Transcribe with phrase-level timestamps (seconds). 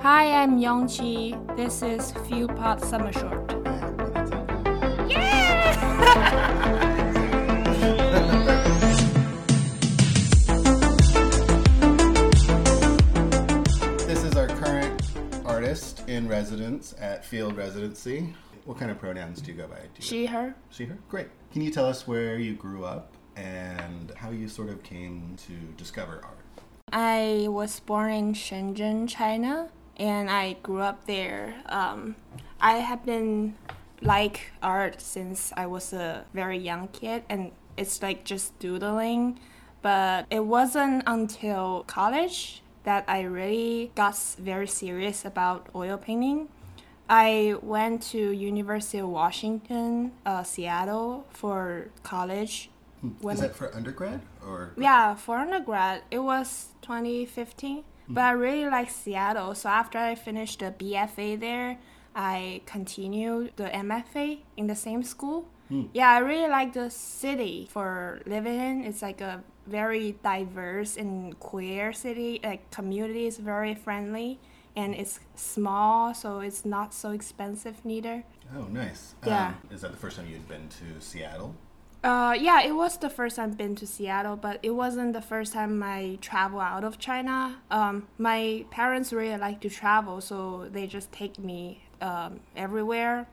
[0.00, 1.56] Hi, I'm Yongqi.
[1.56, 3.54] This is Field Pod Summer Short.
[14.06, 15.02] This is our current
[15.46, 18.34] artist in residence at Field Residency.
[18.66, 19.76] What kind of pronouns do you go by?
[19.76, 20.54] Do you She, her.
[20.70, 20.98] she, her?
[21.08, 21.28] Great.
[21.52, 25.52] Can you tell us where you grew up and how you sort of came to
[25.76, 26.38] discover art?
[26.96, 31.56] I was born in Shenzhen, China, and I grew up there.
[31.66, 32.14] Um,
[32.60, 33.56] I have been
[34.00, 39.40] like art since I was a very young kid, and it's like just doodling.
[39.82, 46.48] But it wasn't until college that I really got very serious about oil painting.
[47.10, 52.70] I went to University of Washington, uh, Seattle for college.
[53.20, 54.72] When Is that for undergrad or?
[54.76, 57.84] yeah, for undergrad, it was 2015.
[58.06, 61.78] But I really like Seattle, so after I finished the BFA there,
[62.14, 65.48] I continued the MFA in the same school.
[65.92, 68.84] Yeah, I really like the city for living in.
[68.84, 72.40] It's like a very diverse and queer city.
[72.44, 74.38] Like community is very friendly,
[74.76, 78.22] and it's small, so it's not so expensive neither.
[78.54, 79.14] Oh, nice.
[79.26, 79.48] Yeah.
[79.48, 81.56] Um, is that the first time you'd been to Seattle?
[82.04, 85.22] Uh, yeah, it was the first time I've been to Seattle, but it wasn't the
[85.22, 87.56] first time I travel out of China.
[87.70, 93.26] Um, my parents really like to travel, so they just take me um, everywhere.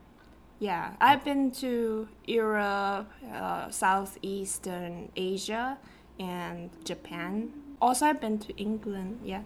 [0.58, 5.76] Yeah, I've been to Europe, uh, Southeastern Asia,
[6.18, 7.50] and Japan.
[7.78, 9.20] Also, I've been to England.
[9.22, 9.42] Yeah.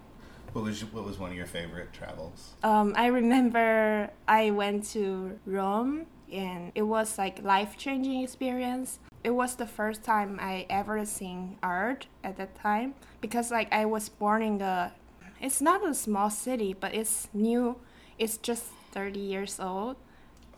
[0.52, 2.54] What was what was one of your favorite travels?
[2.62, 8.98] Um, I remember I went to Rome and it was like life changing experience.
[9.26, 13.84] It was the first time I ever seen art at that time because like I
[13.84, 14.92] was born in the
[15.40, 17.74] it's not a small city but it's new.
[18.18, 19.96] It's just 30 years old.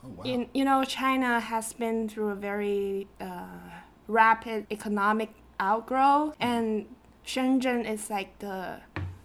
[0.04, 0.24] Oh wow.
[0.24, 6.86] In, you know, China has been through a very uh, rapid economic outgrowth, and
[7.24, 8.82] Shenzhen is like the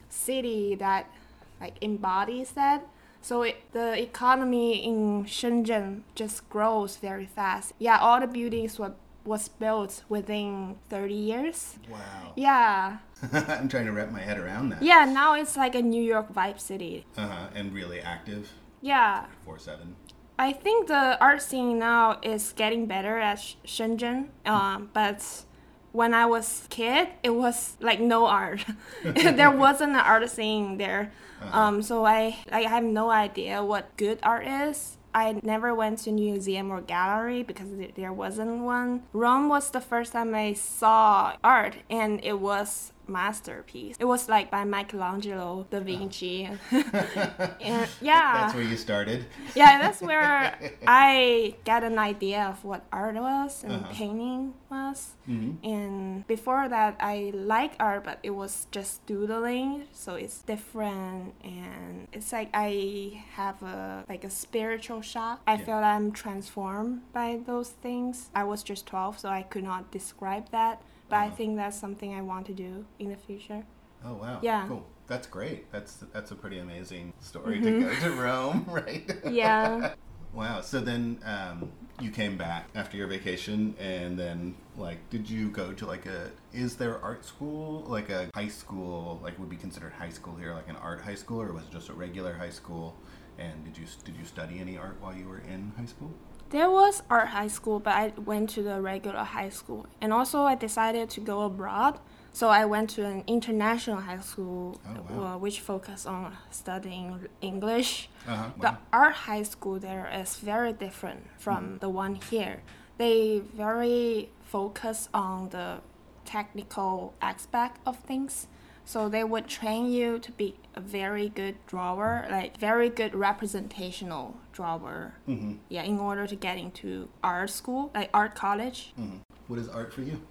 [0.08, 1.12] city that
[1.60, 2.88] like embodies that.
[3.22, 7.74] So it, the economy in Shenzhen just grows very fast.
[7.78, 8.94] Yeah, all the buildings were
[9.26, 11.78] was built within 30 years.
[11.90, 12.34] wow.
[12.36, 12.98] Yeah.
[13.34, 14.82] I'm trying to wrap my head around that.
[14.84, 17.06] Yeah, now it's like a New York vibe city.
[17.18, 17.48] Uh-huh.
[17.56, 18.52] And really active.
[18.82, 19.26] Yeah.
[19.46, 19.96] Four seven.
[20.38, 25.44] I think the art scene now is getting better at Sh- Shenzhen, um, but
[25.92, 28.66] when I was kid, it was like no art.
[29.04, 31.12] there wasn't an art scene there,
[31.52, 34.98] um, so I I have no idea what good art is.
[35.14, 39.04] I never went to museum or gallery because there wasn't one.
[39.14, 43.96] Rome was the first time I saw art, and it was masterpiece.
[44.00, 49.26] It was like by Michelangelo da Vinci, and yeah, That's where you started.
[49.56, 53.94] yeah, that's where I got an idea of what art was and Uh-huh.
[53.94, 55.14] painting was.
[55.28, 55.58] Mhm.
[55.64, 61.34] And before that, I like art, but it was just doodling, so it's different.
[61.44, 65.42] And it's like I have a like a spiritual shock.
[65.48, 65.66] I Yeah.
[65.66, 68.30] felt I'm transformed by those things.
[68.36, 70.82] I was just 12, so I could not describe that.
[71.14, 71.36] But I Uh-huh.
[71.36, 73.64] think that's something I want to do in the future.
[74.04, 74.40] Oh wow.
[74.42, 74.68] Yeah.
[74.68, 74.84] Cool.
[75.06, 75.72] That's great.
[75.72, 79.06] That's that's a pretty amazing story to go to Rome, right?
[79.08, 79.36] Mm-hmm.
[79.36, 79.94] Yeah.
[80.34, 80.62] wow.
[80.62, 81.72] So then um,
[82.02, 86.32] you came back after your vacation, and then like, did you go to like a?
[86.52, 90.52] Is there art school like a high school like would be considered high school here,
[90.56, 92.96] like an art high school, or was it just a regular high school?
[93.38, 96.12] And did you did you study any art while you were in high school?
[96.54, 99.88] There was art high school, but I went to the regular high school.
[100.00, 102.00] And also, I decided to go abroad.
[102.32, 105.24] So I went to an international high school, Oh, wow.
[105.34, 108.08] uh, which focused on studying English.
[108.28, 108.50] Uh-huh.
[108.62, 112.62] The art high school there is very different from the one here.
[113.00, 115.80] They very focus on the
[116.24, 118.48] technical aspect of things.
[118.86, 124.36] So they would train you to be a very good drawer, like very good representational
[124.52, 125.14] drawer.
[125.28, 125.60] Mhm.
[125.70, 128.94] Yeah, in order to get into art school, like art college.
[129.00, 129.22] Mhm.
[129.48, 130.22] What is art for you?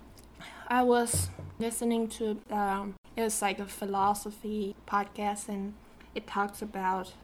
[0.68, 1.28] I was
[1.58, 5.74] listening to um, it was like a philosophy podcast, and
[6.14, 7.14] it talks about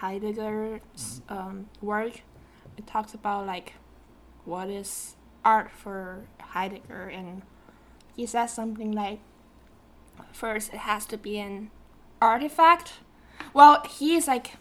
[0.00, 2.22] Heidegger's um, work.
[2.76, 3.74] It talks about like
[4.44, 7.42] what is art for Heidegger, and
[8.16, 9.20] he says something like,
[10.32, 11.70] first it has to be an
[12.20, 12.94] artifact.
[13.52, 14.52] Well, he is like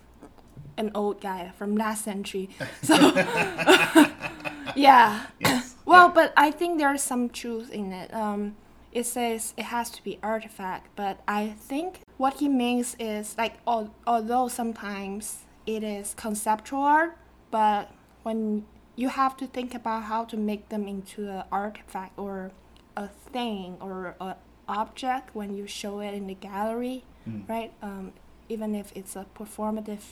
[0.78, 2.50] an old guy from last century,
[2.82, 2.96] so
[4.76, 5.26] yeah.
[5.40, 5.76] Yes.
[5.86, 6.14] Well, Yeah.
[6.14, 8.14] but I think there's some truth in it.
[8.14, 8.56] Um,
[8.94, 13.56] it says it has to be artifact, but I think what he means is like
[13.68, 17.18] al- although sometimes it is conceptual art,
[17.52, 17.92] but
[18.24, 18.66] when
[18.96, 22.52] you have to think about how to make them into an artifact or
[22.96, 24.36] a thing or an
[24.68, 27.48] object when you show it in the gallery, Mm.
[27.50, 27.72] right?
[27.82, 28.12] Um,
[28.50, 30.04] even if it's a performative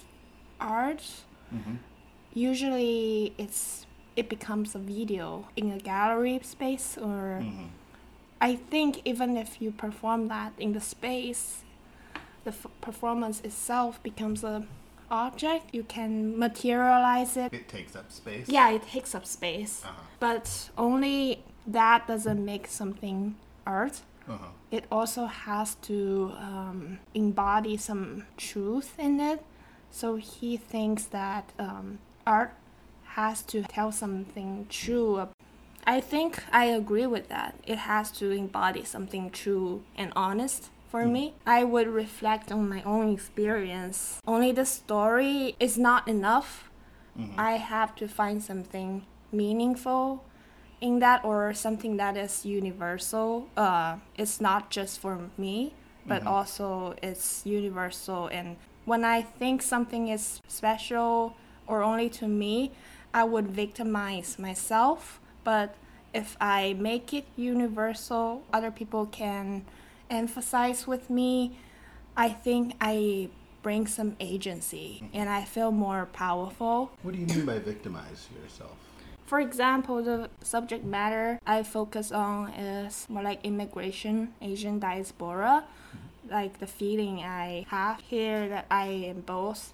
[0.59, 1.03] art,
[1.53, 1.75] Mm-hmm.
[2.33, 7.65] usually it's it becomes a video in a gallery space or Mm-hmm.
[8.44, 11.62] I think even if you perform that in the space,
[12.44, 14.65] the f- performance itself becomes a
[15.12, 15.65] object.
[15.75, 17.54] You can materialize it.
[17.54, 18.47] It takes up space.
[18.50, 19.94] Yeah, it takes up space, Uh-huh.
[20.19, 23.36] but only that doesn't make something
[23.68, 24.01] art.
[24.27, 24.47] Uh-huh.
[24.71, 29.44] It also has to um, embody some truth in it.
[29.89, 32.53] So he thinks that um, art
[33.15, 35.27] has to tell something true.
[35.85, 37.56] I think I agree with that.
[37.68, 41.33] It has to embody something true and honest for me.
[41.45, 44.19] I would reflect on my own experience.
[44.25, 46.69] Only the story is not enough.
[47.18, 47.33] Mhm.
[47.38, 50.23] I have to find something meaningful
[50.81, 53.48] in that or something that is universal.
[53.56, 55.74] Uh, it's not just for me,
[56.07, 56.28] but Mhm.
[56.28, 58.28] also it's universal.
[58.28, 61.36] And when I think something is special
[61.68, 62.72] or only to me,
[63.13, 65.19] I would victimize myself.
[65.44, 65.75] But
[66.13, 69.66] if I make it universal, other people can
[70.10, 71.57] emphasize with me.
[72.18, 73.30] I think I
[73.62, 76.92] bring some agency and I feel more powerful.
[77.04, 78.75] What do you mean by victimize yourself?
[79.25, 85.63] For example, the subject matter I focus on is more like immigration, Asian diaspora.
[86.29, 89.73] Like the feeling I have here that I am both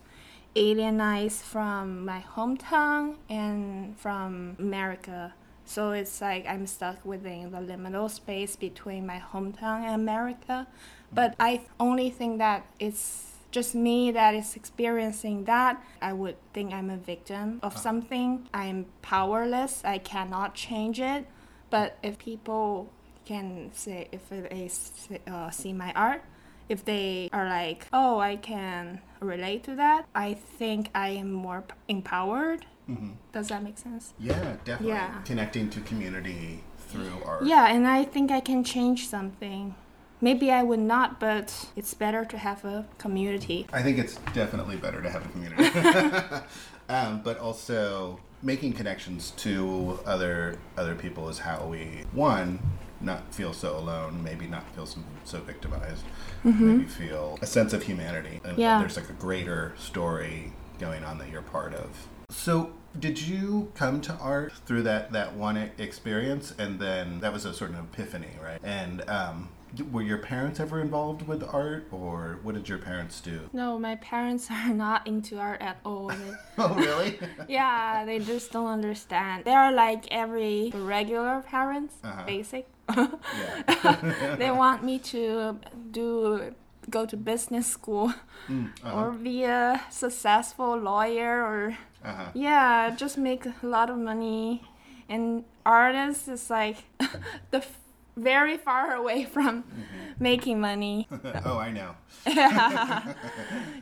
[0.55, 5.33] alienized from my hometown and from America.
[5.65, 10.65] So it's like I'm stuck within the liminal space between my hometown and America.
[11.11, 15.83] But I only think that it's just me that is experiencing that.
[16.01, 18.47] I would think I'm a victim of something.
[18.53, 19.81] I'm powerless.
[19.85, 21.27] I cannot change it.
[21.69, 22.91] But if people
[23.25, 24.69] can say, if they
[25.27, 26.23] uh, see my art,
[26.69, 31.63] if they are like, oh, I can relate to that, I think I am more
[31.87, 32.65] empowered.
[32.89, 33.11] Mm-hmm.
[33.33, 34.13] Does that make sense?
[34.19, 34.89] Yeah, definitely.
[34.89, 35.21] Yeah.
[35.25, 37.45] Connecting to community through art.
[37.45, 39.75] Yeah, and I think I can change something.
[40.19, 43.67] Maybe I would not, but it's better to have a community.
[43.71, 45.63] I think it's definitely better to have a community.
[46.89, 52.59] um, but also making connections to other other people is how we one
[52.99, 56.03] not feel so alone, maybe not feel so, so victimized,
[56.43, 58.41] maybe feel a sense of humanity.
[58.43, 58.79] And Yeah.
[58.79, 62.07] there's like a greater story going on that you're part of.
[62.29, 67.45] So, did you come to art through that that one experience, and then that was
[67.45, 68.59] a sort of epiphany, right?
[68.63, 69.49] And um,
[69.91, 73.49] were your parents ever involved with art, or what did your parents do?
[73.53, 76.07] No, my parents are not into art at all.
[76.17, 77.19] They- Oh, really?
[77.47, 79.45] yeah, they just don't understand.
[79.45, 82.23] They are like every regular parents, Uh-huh.
[82.25, 82.65] basic.
[84.37, 85.59] they want me to
[85.91, 86.53] do
[86.89, 88.13] go to business school
[88.47, 88.95] Mm, uh-huh.
[88.97, 92.31] or be a successful lawyer or uh-huh.
[92.33, 94.63] yeah, just make a lot of money.
[95.09, 96.77] And artists is like
[97.51, 97.79] the f-
[98.15, 99.63] very far away from
[100.19, 101.07] making money.
[101.45, 101.95] oh, I know.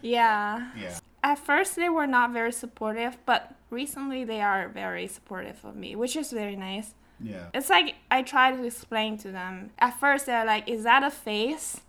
[0.02, 0.70] yeah.
[0.78, 1.00] Yeah.
[1.24, 5.96] At first, they were not very supportive, but recently they are very supportive of me,
[5.96, 6.94] which is very nice.
[7.20, 7.48] Yeah.
[7.54, 9.72] It's like I try to explain to them.
[9.80, 11.82] At first, they're like, "Is that a face?"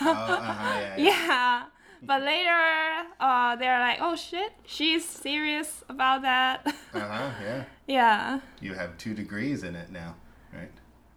[0.00, 1.04] Oh, uh-huh, yeah, yeah.
[1.26, 1.62] yeah.
[2.06, 7.64] But later, uh, they're like, "Oh shit, she's serious about that." Uh-huh, yeah.
[7.86, 8.40] yeah.
[8.60, 10.14] You have two degrees in it now,
[10.52, 10.70] right?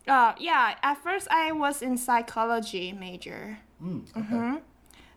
[0.08, 0.76] Uh, yeah.
[0.82, 3.60] At first, I was in psychology major.
[3.84, 4.22] Mm, okay.
[4.22, 4.56] hmm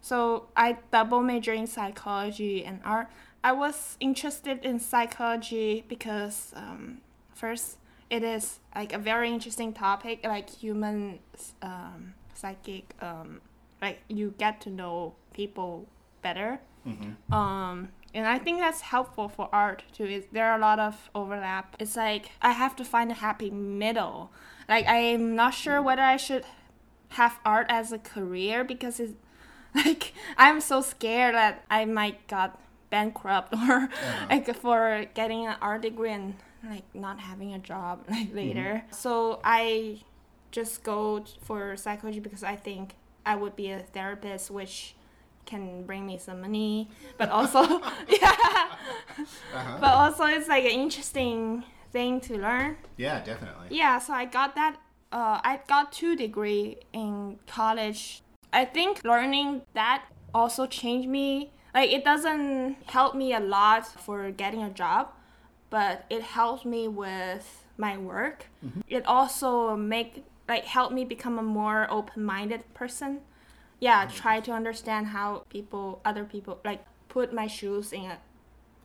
[0.03, 3.09] So I double major in psychology and art.
[3.43, 6.99] I was interested in psychology because um,
[7.35, 7.79] first
[8.11, 11.21] it is like a very interesting topic, like human
[11.63, 12.95] um, psychic.
[13.01, 13.41] Um,
[13.81, 15.87] like you get to know people
[16.23, 16.61] better.
[16.87, 17.17] Mhm.
[17.33, 20.05] Um, and I think that's helpful for art too.
[20.05, 21.77] Is there are a lot of overlap.
[21.79, 24.31] It's like I have to find a happy middle.
[24.69, 26.45] Like I'm not sure whether I should
[27.11, 29.15] have art as a career because it's
[29.75, 32.59] like I'm so scared that I might got
[32.91, 33.89] bankrupt or
[34.29, 36.35] like for getting an art degree and
[36.69, 38.85] like not having a job like later.
[38.91, 40.03] So I
[40.51, 42.95] just go for psychology because I think
[43.25, 44.95] I would be a therapist, which
[45.51, 46.89] can bring me some money,
[47.19, 47.61] but also
[48.23, 48.37] yeah,
[49.53, 49.77] Uh-huh.
[49.81, 52.77] but also it's like an interesting thing to learn.
[52.97, 53.69] Yeah, definitely.
[53.71, 54.77] Yeah, so I got that
[55.13, 58.23] uh, I got two degree in college.
[58.53, 61.51] I think learning that also changed me.
[61.75, 65.09] Like it doesn't help me a lot for getting a job,
[65.71, 68.47] but it helps me with my work.
[68.89, 73.21] It also make like help me become a more open-minded person.
[73.81, 78.19] Yeah, try to understand how people, other people, like put my shoes in a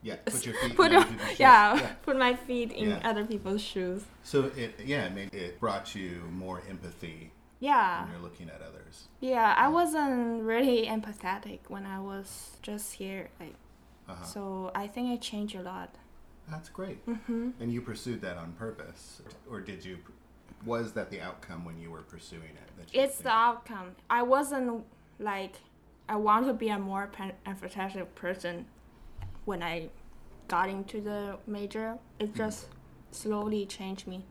[0.02, 1.40] Yeah, put your feet put in a- shoes.
[1.40, 3.02] yeah, put my feet in Yeah.
[3.10, 4.04] other people's shoes.
[4.24, 8.04] So it yeah, it, made, it brought you more empathy Yeah.
[8.04, 9.08] when you're looking at others.
[9.20, 13.30] Yeah, I wasn't really empathetic when I was just here.
[13.40, 13.56] Like,
[14.08, 14.24] Uh-huh.
[14.24, 15.90] so I think it changed a lot.
[16.48, 17.00] That's great.
[17.10, 19.98] hmm And you pursued that on purpose, or did you?
[20.66, 22.90] Was that the outcome when you were pursuing it?
[22.94, 23.96] It's the outcome.
[24.10, 24.84] I wasn't
[25.20, 25.56] like
[26.08, 27.10] I want to be a more
[27.48, 28.66] empathetic person
[29.46, 29.90] when I
[30.48, 31.98] got into the major.
[32.20, 32.38] It Mm-hmm.
[32.38, 32.68] just
[33.12, 34.24] slowly changed me.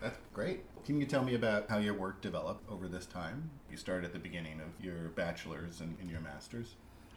[0.00, 0.60] That's great.
[0.84, 3.50] Can you tell me about how your work developed over this time?
[3.70, 6.76] You started at the beginning of your bachelor's and, and your master's.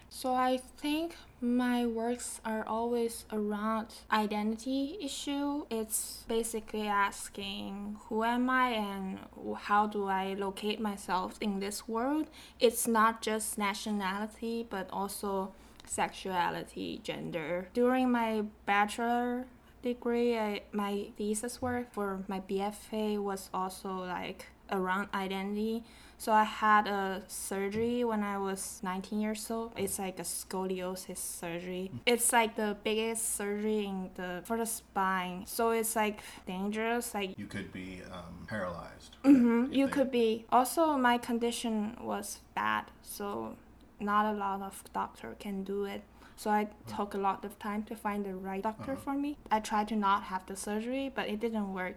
[0.10, 5.66] So I think my works are always around identity issue.
[5.70, 9.20] It's basically asking who am I and
[9.56, 12.28] how do I locate myself in this world.
[12.60, 15.54] It's not just nationality but also
[15.86, 17.70] sexuality, gender.
[17.74, 19.46] During my bachelor
[19.82, 25.84] degree, I, my thesis work for my BFA was also like around identity.
[26.20, 29.72] So I had a surgery when I was 19 years old.
[29.78, 31.92] It's like a scoliosis surgery.
[32.06, 35.46] It's like the biggest surgery in the for the spine.
[35.48, 37.14] So it's like dangerous.
[37.14, 39.16] Like You could be um, paralyzed.
[39.24, 39.92] hmm you think?
[39.94, 40.46] could be.
[40.52, 43.56] Also, my condition was bad, so
[44.02, 46.04] not a lot of doctor can do it.
[46.36, 49.02] So I took a lot of time to find the right doctor Uh-huh.
[49.04, 49.38] for me.
[49.52, 51.96] I tried to not have the surgery, but it didn't work.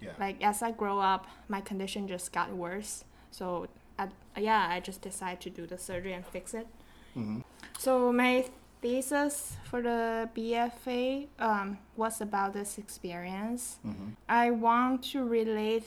[0.00, 0.10] Yeah.
[0.18, 3.04] Like as I grow up, my condition just got worse.
[3.30, 3.66] So
[3.98, 6.66] I, yeah, I just decided to do the surgery and fix it.
[7.14, 7.40] hmm
[7.78, 8.44] So my
[8.82, 13.78] thesis for the BFA um, was about this experience.
[13.82, 15.84] hmm I want to relate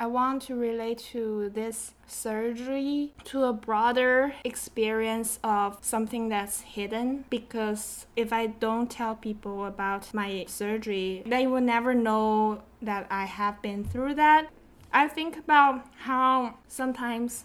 [0.00, 7.24] I want to relate to this surgery to a broader experience of something that's hidden
[7.30, 13.26] because if I don't tell people about my surgery, they will never know that I
[13.26, 14.48] have been through that.
[14.92, 17.44] I think about how sometimes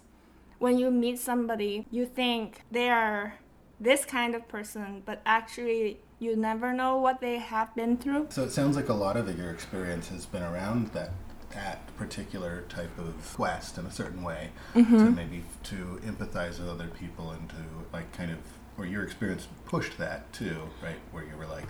[0.60, 3.36] when you meet somebody, you think they are
[3.80, 8.28] this kind of person, but actually you never know what they have been through.
[8.30, 11.12] So it sounds like a lot of your experience has been around that
[11.52, 14.98] that particular type of quest in a certain way Mm-hmm.
[14.98, 17.56] to maybe to empathize with other people and to
[17.94, 18.38] like kind of
[18.76, 21.00] where your experience pushed that too, right?
[21.12, 21.66] Where you were like,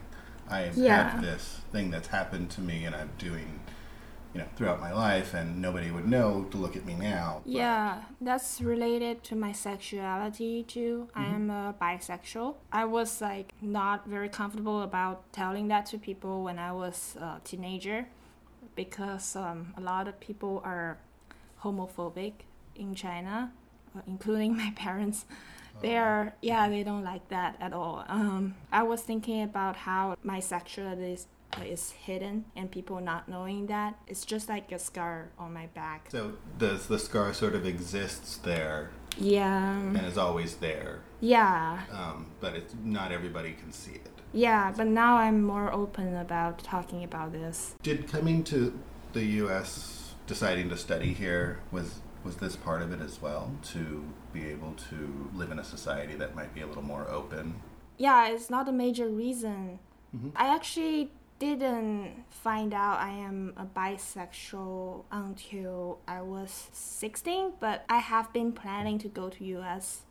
[0.49, 1.09] I Yeah.
[1.11, 3.59] have this thing that's happened to me and I'm doing
[4.37, 7.41] you know, throughout my life and nobody would know to look at me now.
[7.43, 11.09] but- Yeah, that's related to my sexuality too.
[11.15, 12.55] I am a bisexual.
[12.71, 17.41] I was like not very comfortable about telling that to people when I was a
[17.43, 18.07] teenager
[18.75, 20.99] because um, a lot of people are
[21.63, 22.33] homophobic
[22.75, 23.51] in China,
[23.95, 25.25] uh, including my parents.
[25.81, 26.01] They Oh.
[26.01, 28.03] are, yeah, they don't like that at all.
[28.07, 31.17] Um, I was thinking about how my sexuality
[31.65, 33.97] is, hidden and people not knowing that.
[34.07, 36.07] It's just like a scar on my back.
[36.11, 39.77] So does the scar sort of exists there Yeah.
[39.77, 41.81] and is always there, Yeah.
[41.91, 44.11] um, but it's not everybody can see it.
[44.33, 47.75] Yeah, but now I'm more open about talking about this.
[47.81, 48.77] Did coming to
[49.13, 50.13] the U.S.
[50.27, 54.73] deciding to study here was was this part of it as well to be able
[54.73, 57.61] to live in a society that might be a little more open?
[57.97, 59.79] Yeah, it's not a major reason.
[60.13, 60.31] Mhm.
[60.35, 67.97] I actually didn't find out I am a bisexual until I was 16, but I
[67.99, 70.01] have been planning to go to US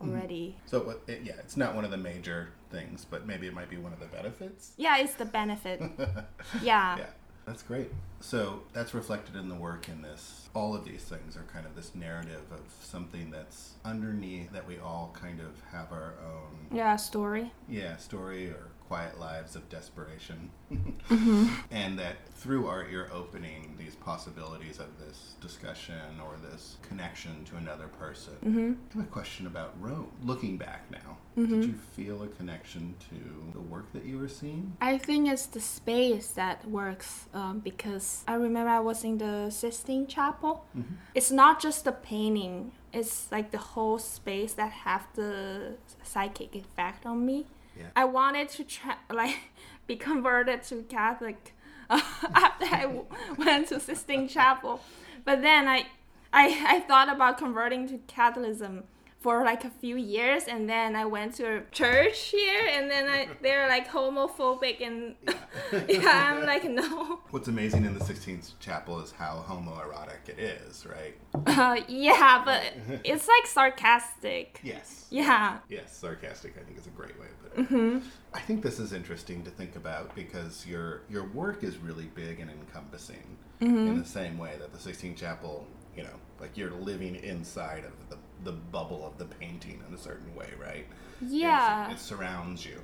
[0.00, 0.12] mm-hmm.
[0.12, 0.56] already.
[0.66, 3.76] So it, yeah, it's not one of the major things, but maybe it might be
[3.76, 4.72] one of the benefits.
[4.76, 5.80] Yeah, it's the benefit.
[6.62, 6.98] yeah.
[6.98, 7.06] Yeah,
[7.46, 7.90] that's great.
[8.20, 10.48] So that's reflected in the work in this.
[10.54, 14.78] All of these things are kind of this narrative of something that's underneath that we
[14.78, 17.52] all kind of have our own Yeah, story.
[17.68, 20.50] yeah, story or quiet lives of desperation.
[21.08, 21.46] Mm-hmm.
[21.70, 27.56] and that through art, you're opening these possibilities of this discussion or this connection to
[27.56, 28.32] another person.
[28.42, 30.10] hmm I have a question about Rome.
[30.24, 31.60] Looking back now, Mm-hmm.
[31.60, 33.16] did you feel a connection to
[33.52, 34.76] the work that you were seeing?
[34.80, 39.50] I think it's the space that works um, because I remember I was in the
[39.50, 40.64] Sistine Chapel.
[40.76, 40.94] Mm-hmm.
[41.14, 47.04] It's not just the painting; it's like the whole space that have the psychic effect
[47.06, 47.44] on me.
[47.76, 47.86] Yeah.
[47.94, 48.64] I wanted to
[49.12, 49.36] like
[49.86, 51.54] be converted to Catholic
[51.90, 53.02] after I
[53.38, 54.80] went to Sistine Chapel
[55.24, 55.86] But then I,
[56.32, 58.84] I, I thought about converting to Catholicism
[59.20, 63.08] for like a few years, and then I went to a church here, and then
[63.08, 65.14] I they're like homophobic, and
[65.88, 67.20] yeah, I'm like no.
[67.30, 71.16] What's amazing in the Sixtine Chapel is how homoerotic it is, right?
[71.46, 72.62] Uh, yeah, but
[73.04, 74.60] it's like sarcastic.
[74.62, 75.06] Yes.
[75.10, 75.58] Yeah.
[75.68, 76.54] Yes, sarcastic.
[76.60, 78.02] I think is a great way of putting it.
[78.34, 82.40] I think this is interesting to think about because your your work is really big
[82.40, 87.16] and encompassing in the same way that the Sixtine Chapel, you know, like you're living
[87.16, 90.86] inside of the the bubble of the painting in a certain way, right?
[91.20, 91.90] Yeah.
[91.90, 92.80] It, it surrounds you.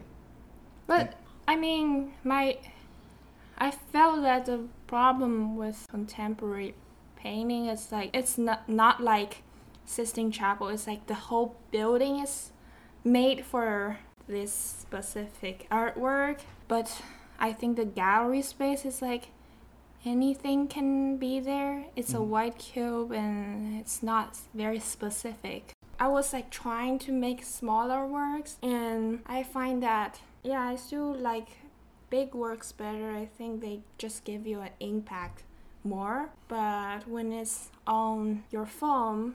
[0.87, 1.14] But
[1.47, 2.59] I mean, my
[3.59, 6.75] I felt that the problem with contemporary
[7.16, 9.42] painting is like it's not not like
[9.85, 10.68] Sistine Chapel.
[10.68, 12.52] It's like the whole building is
[13.04, 16.40] made for this specific artwork.
[16.68, 17.02] But
[17.38, 19.28] I think the gallery space is like
[20.04, 21.85] anything can be there.
[21.97, 25.73] It's a white cube and it's not very specific.
[25.99, 31.14] I was like trying to make smaller works and I find that yeah, I still
[31.14, 31.49] like
[32.11, 33.11] big works better.
[33.11, 35.44] I think they just give you an impact
[35.85, 36.30] more.
[36.49, 39.35] But when it's on your phone,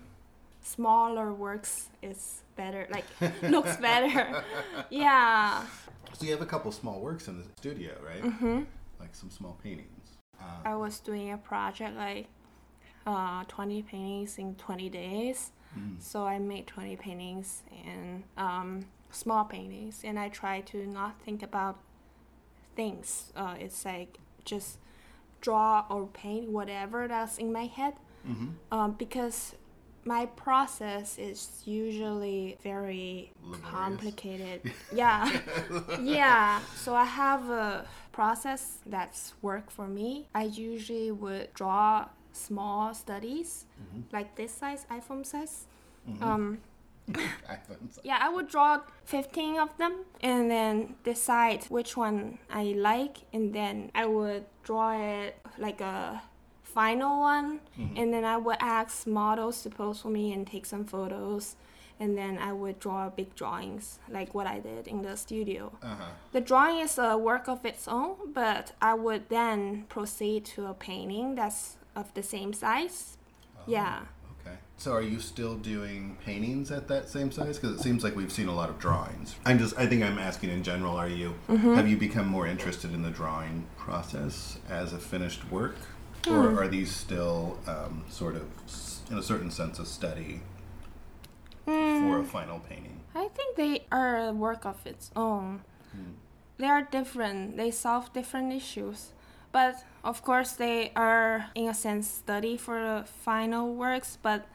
[0.61, 2.87] smaller works is better.
[2.91, 3.05] Like
[3.43, 4.43] looks better.
[4.89, 5.65] yeah.
[6.13, 8.23] So you have a couple small works in the studio, right?
[8.23, 8.63] Mm-hmm.
[8.99, 9.96] Like some small paintings.
[10.39, 12.27] Uh, I was doing a project like
[13.05, 15.51] uh, 20 paintings in 20 days.
[15.99, 21.43] So I made 20 paintings and um, small paintings, and I try to not think
[21.43, 21.77] about
[22.75, 23.31] things.
[23.35, 24.79] Uh, it's like just
[25.41, 27.93] draw or paint whatever that's in my head
[28.27, 28.47] mm-hmm.
[28.71, 29.55] um, because
[30.07, 33.69] my process is usually very Laborious.
[33.69, 34.61] complicated.
[34.93, 35.39] yeah.
[36.01, 36.61] yeah.
[36.75, 40.27] So I have a process that's work for me.
[40.33, 43.65] I usually would draw small studies
[44.13, 45.65] like this size, iPhone size.
[46.21, 46.59] Um,
[47.11, 47.99] iPhones.
[48.03, 53.53] yeah, I would draw 15 of them and then decide which one I like, and
[53.53, 56.21] then I would draw it like a
[56.73, 57.59] final one,
[57.95, 61.55] and then I would ask models to pose for me and take some photos,
[61.99, 65.71] and then I would draw big drawings like what I did in the studio.
[65.81, 66.11] Uh-huh.
[66.31, 70.73] The drawing is a work of its own, but I would then proceed to a
[70.73, 73.17] painting that's of the same size.
[73.65, 74.01] Yeah.
[74.41, 74.55] Okay.
[74.77, 77.57] So are you still doing paintings at that same size?
[77.57, 79.35] Because it seems like we've seen a lot of drawings.
[79.45, 82.93] I'm just, I think I'm asking in general, are you, have you become more interested
[82.93, 85.77] in the drawing process as a finished work?
[86.27, 86.59] Or hmm.
[86.59, 88.47] are these still um, sort of,
[89.09, 90.41] in a certain sense, a study
[91.65, 92.23] for a hmm.
[92.23, 92.99] final painting?
[93.15, 95.61] I think they are a work of its own.
[95.91, 96.13] Hmm.
[96.57, 97.57] They are different.
[97.57, 99.11] They solve different issues.
[99.51, 104.45] But of course, they are, in a sense, study for the final works, but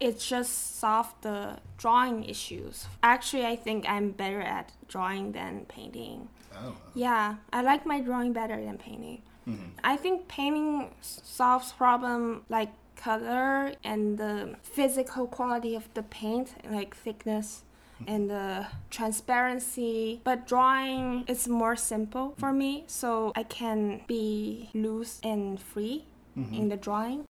[0.00, 2.86] it just solved the drawing issues.
[3.02, 6.28] Actually, I think I'm better at drawing than painting.
[6.54, 9.22] Oh, Yeah, I like my drawing better than painting.
[9.48, 9.68] Mm-hmm.
[9.82, 16.94] I think painting solves problem like color and the physical quality of the paint, like
[16.96, 17.64] thickness
[18.00, 18.12] mm-hmm.
[18.12, 20.20] and the transparency.
[20.24, 22.58] But drawing is more simple for mm-hmm.
[22.58, 26.04] me, so I can be loose and free
[26.50, 27.26] in the drawing.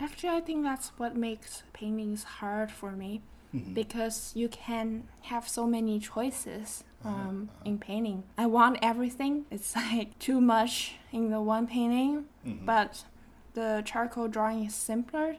[0.00, 3.22] Actually, I think that's what makes paintings hard for me
[3.72, 8.24] because you can have so many choices um, in painting.
[8.36, 9.46] I want everything.
[9.50, 13.04] It's like too much in the one painting, but
[13.54, 15.36] the charcoal drawing is simpler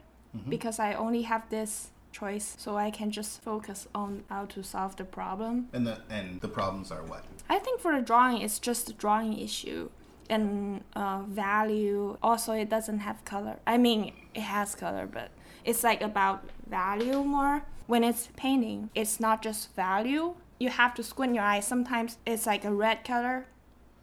[0.48, 4.96] because I only have this choice, so I can just focus on how to solve
[4.96, 5.68] the problem.
[5.72, 7.24] and the and the problems are what?
[7.48, 9.90] I think for the drawing, it's just a drawing issue
[10.28, 12.16] and uh, value.
[12.22, 13.56] Also, it doesn't have color.
[13.66, 15.30] I mean, it has color, but
[15.64, 17.62] it's like about value more.
[17.86, 20.34] When it's painting, it's not just value.
[20.60, 21.66] You have to squint your eyes.
[21.66, 23.46] Sometimes it's like a red color.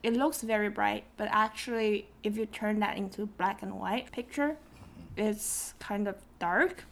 [0.03, 4.57] It looks very bright, but actually, if you turn that into black and white picture,
[5.15, 6.83] it's kind of dark.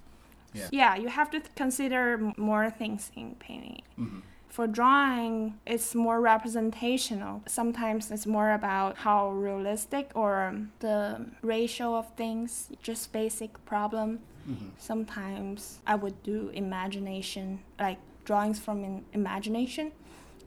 [0.54, 0.68] Yeah.
[0.72, 3.82] Yeah, you have to consider more things in painting.
[4.00, 4.20] Mm-hmm.
[4.48, 7.44] For drawing, it's more representational.
[7.46, 14.20] Sometimes it's more about how realistic or the ratio of things, just basic problem.
[14.50, 14.70] Mm-hmm.
[14.78, 19.92] Sometimes I would do imagination, like drawings from in imagination.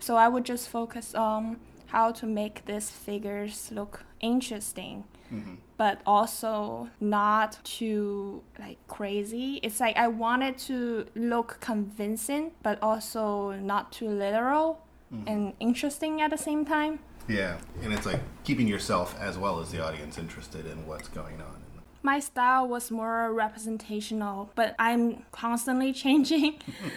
[0.01, 5.55] So I would just focus on how to make these figures look interesting mm-hmm.
[5.77, 9.61] but also not too like crazy.
[9.63, 15.29] It's like I wanted to look convincing, but also not too literal mm-hmm.
[15.29, 17.01] and interesting at the same time.
[17.29, 21.41] Yeah, and it's like keeping yourself as well as the audience interested in what's going
[21.41, 21.63] on.
[22.09, 26.53] My style was more representational, but I'm constantly changing.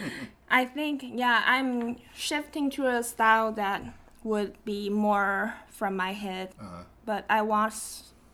[0.50, 3.82] I think, yeah, I'm shifting to a style that
[4.24, 7.74] would be more from my head, Uh, but I want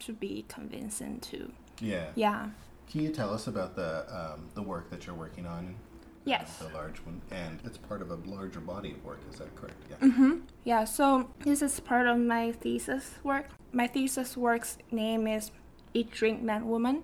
[0.06, 1.52] to be convincing too.
[1.82, 2.08] yeah.
[2.16, 2.50] Yeah.
[2.92, 5.64] Can you tell us about the um, the work that you're working on?
[5.66, 6.48] uh, Yes.
[6.60, 9.20] the large one, and it's part of a larger body of work.
[9.32, 9.82] Is that correct?
[9.90, 10.00] Yeah.
[10.08, 10.34] Mm-hmm.
[10.72, 11.06] Yeah, so
[11.48, 13.46] this is part of my thesis work.
[13.72, 15.52] My thesis work's name is
[15.94, 17.04] Eat Drink Man Woman.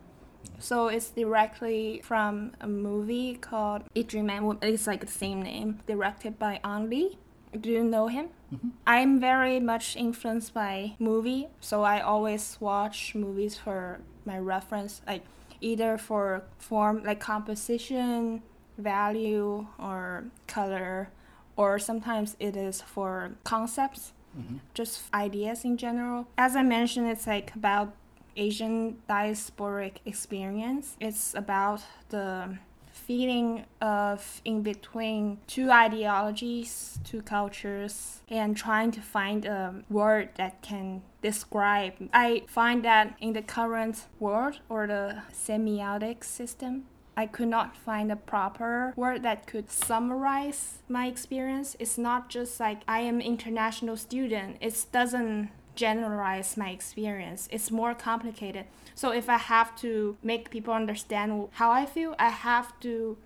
[0.60, 4.60] So it's directly from a movie called Eat Drink Man Woman.
[4.62, 7.18] It's like the same name, directed by Ang Lee.
[7.60, 8.30] Do you know him?
[8.54, 8.70] Mm-hmm.
[8.88, 15.24] I'm very much influenced by movie, so I always watch movies for my reference, like
[15.62, 18.42] either for form, like composition,
[18.78, 21.10] value, or color,
[21.56, 24.58] or sometimes it is for concepts, mm-hmm.
[24.74, 26.28] just ideas in general.
[26.38, 27.94] As I mentioned, it's like about
[28.36, 30.98] Asian diasporic experience.
[31.00, 32.58] It's about the
[32.94, 40.62] feeling of in between two ideologies, two cultures, and trying to find a word that
[40.62, 41.94] can describe.
[42.14, 48.12] I find that in the current world or the semiotic system, I could not find
[48.12, 51.76] a proper word that could summarize my experience.
[51.80, 54.58] It's not just like I am international student.
[54.62, 57.48] It doesn't generalize my experience.
[57.52, 58.66] It's more complicated.
[58.96, 63.18] So if I have to make people understand how I feel, I have to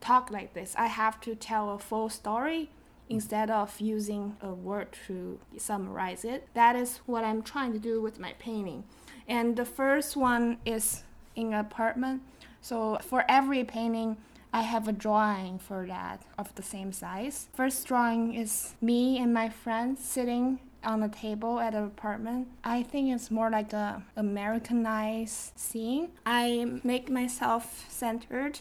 [0.00, 0.74] talk like this.
[0.78, 2.70] I have to tell a full story
[3.08, 6.48] instead of using a word to summarize it.
[6.54, 8.84] That is what I'm trying to do with my painting.
[9.28, 11.02] And the first one is
[11.34, 12.22] in an apartment.
[12.60, 14.16] So for every painting,
[14.52, 17.48] I have a drawing for that of the same size.
[17.52, 22.48] First drawing is me and my friend sitting on a table at an apartment.
[22.64, 26.10] I think it's more like a Americanized scene.
[26.24, 28.60] I make myself centered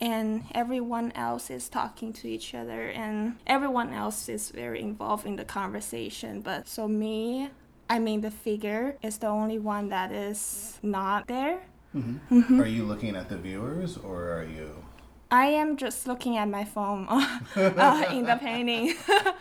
[0.00, 5.36] and everyone else is talking to each other and everyone else is very involved in
[5.36, 6.40] the conversation.
[6.40, 7.50] But so me,
[7.90, 11.60] I mean the figure is the only one that is not there.
[11.94, 12.60] Mm-hmm.
[12.60, 14.84] Are you looking at the viewers, or are you?
[15.30, 17.06] I am just looking at my phone
[17.56, 18.94] uh, in the painting.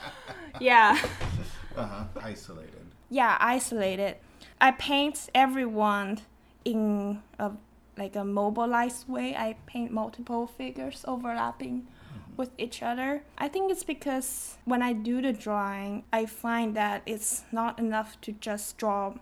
[0.60, 1.00] yeah.
[1.76, 2.04] Uh huh.
[2.22, 2.86] Isolated.
[3.10, 4.18] Yeah, isolated.
[4.60, 6.20] I paint everyone
[6.66, 7.52] in a
[7.98, 9.36] like a mobilized way.
[9.36, 11.88] I paint multiple figures overlapping
[12.36, 13.24] with each other.
[13.38, 18.20] I think it's because when I do the drawing, I find that it's not enough
[18.22, 19.14] to just draw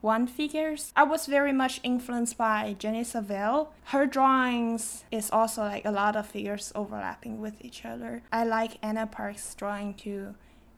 [0.00, 0.92] one figures.
[0.96, 3.72] I was very much influenced by Jenny Saville.
[3.84, 8.22] Her drawings is also like a lot of figures overlapping with each other.
[8.32, 10.34] I like Anna Park's drawing too,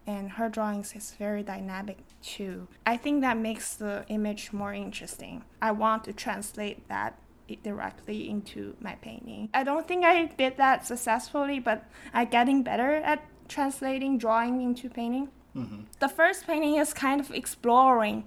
[0.09, 2.66] and her drawings is very dynamic too.
[2.87, 5.44] I think that makes the image more interesting.
[5.61, 7.18] I want to translate that
[7.62, 9.51] directly into my painting.
[9.53, 14.88] I don't think I did that successfully, but I'm getting better at translating drawing into
[14.88, 15.29] painting.
[15.55, 15.83] Mm-hmm.
[16.01, 18.27] The first painting is kind of exploring,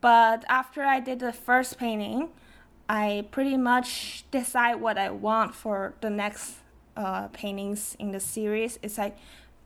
[0.00, 2.30] but after I did the first painting,
[2.88, 6.56] I pretty much decide what I want for the next
[6.96, 8.78] uh, paintings in the series.
[8.82, 9.18] It's like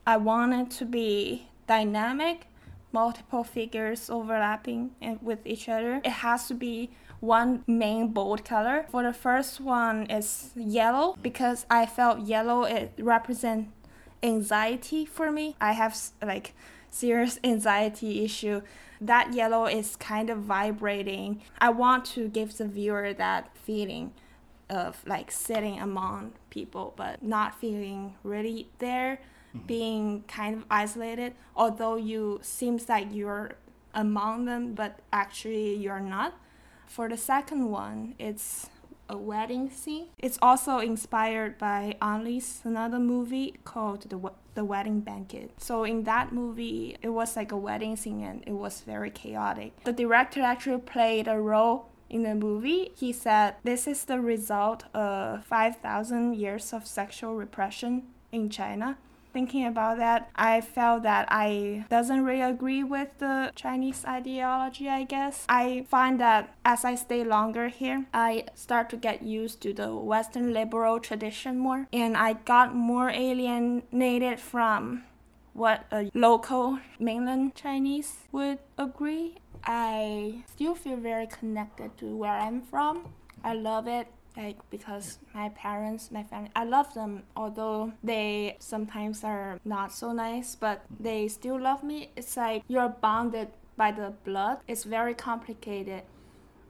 [0.05, 2.39] I want it to be dynamic,
[2.93, 6.03] multiple figures overlapping eh, with each other.
[6.05, 8.85] It has to be one main bold color.
[8.91, 13.71] For the first one is yellow because I felt yellow it represents
[14.23, 15.57] anxiety for me.
[15.61, 15.97] I have
[16.33, 16.55] like
[16.91, 18.61] serious anxiety issue.
[19.01, 21.41] That yellow is kind of vibrating.
[21.59, 24.13] I want to give the viewer that feeling
[24.69, 29.21] of like sitting among people but not feeling really there,
[29.55, 29.67] Mm-hmm.
[29.67, 33.57] being kind of isolated, although you seems like you're
[33.93, 36.33] among them but actually you're not.
[36.87, 38.71] For the second one, it's
[39.11, 40.07] a wedding scene.
[40.19, 45.51] It's also inspired by Ang Lee's another movie called The, the Wedding Banquet.
[45.59, 49.85] So in that movie, it was like a wedding scene and it was very chaotic.
[49.85, 52.93] The director actually played a role in the movie.
[52.97, 58.97] He said this is the result of 5,000 years of sexual repression in China
[59.33, 65.05] thinking about that i felt that i doesn't really agree with the chinese ideology i
[65.05, 65.45] guess.
[65.49, 69.95] I find that as i stay longer here i start to get used to the
[69.95, 75.05] western liberal tradition more and i got more alienated from
[75.53, 79.37] what a local mainland chinese would agree.
[79.65, 83.13] I still feel very connected to where i'm from.
[83.45, 89.23] I love it like because my parents my family i love them although they sometimes
[89.25, 92.11] are not so nice but they still love me.
[92.17, 94.59] It's like you're bonded by the blood.
[94.69, 96.03] It's very complicated.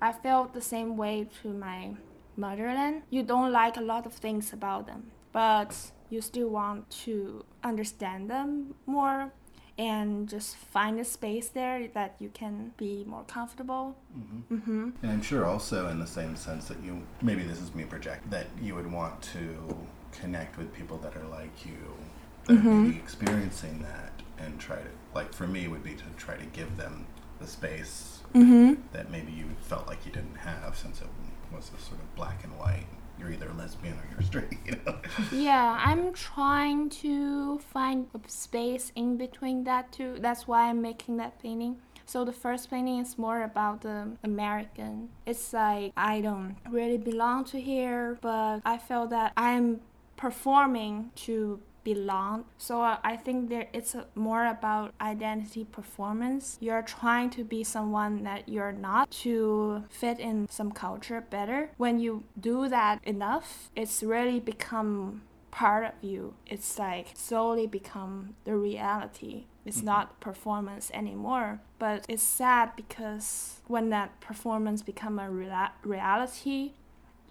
[0.01, 1.94] I felt the same way to my
[2.37, 3.03] motherland.
[3.11, 5.77] You don't like a lot of things about them, but
[6.11, 9.33] you still want to understand them more
[9.78, 13.96] and just find a space there that you can be more comfortable.
[14.18, 14.54] Mm-hmm.
[14.54, 14.90] Mm-hmm.
[15.02, 18.30] And I'm sure also in the same sense that you maybe this is me project
[18.30, 19.76] that you would want to
[20.12, 21.94] connect with people that are like you
[22.46, 26.37] that are maybe experiencing that and try to like for me would be to try
[26.37, 27.06] to give them
[27.40, 28.80] the space Mm-hmm.
[28.92, 31.06] that maybe you felt like you didn't have since it
[31.54, 32.87] was a sort of black and white.
[33.22, 34.96] You're either lesbian or you're straight, you know.
[35.32, 40.16] Yeah, I'm trying to find a space in between that too.
[40.18, 41.76] That's why I'm making that painting.
[42.04, 45.11] So the first painting is more about the American.
[45.24, 49.80] It's like I don't really belong to here, but I feel that I'm
[50.16, 52.45] performing to belong.
[52.59, 56.59] So uh, I think there it's a, more about identity performance.
[56.61, 61.71] You're trying to be someone that you're not to fit in some culture better.
[61.77, 66.35] When you do that enough, it's really become part of you.
[66.47, 69.47] It's like slowly become the reality.
[69.64, 71.61] It's not performance anymore.
[71.79, 76.73] But it's sad because when that performance become a rea- reality,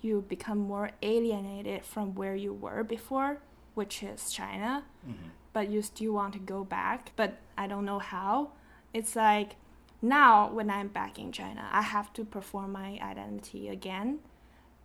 [0.02, 3.40] you become more alienated from where you were before
[3.74, 5.30] which is China, Mm-hmm.
[5.54, 8.52] but you still want to go back, but I don't know how.
[8.94, 9.56] It's like
[10.02, 14.20] now when I'm back in China, I have to perform my identity again.